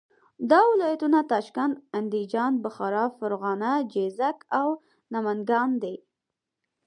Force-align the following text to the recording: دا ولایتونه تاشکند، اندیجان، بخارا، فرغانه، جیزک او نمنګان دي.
دا 0.49 0.59
ولایتونه 0.71 1.19
تاشکند، 1.31 1.75
اندیجان، 1.99 2.51
بخارا، 2.63 3.05
فرغانه، 3.17 3.71
جیزک 3.93 4.37
او 4.59 4.69
نمنګان 5.13 5.69
دي. 5.83 5.95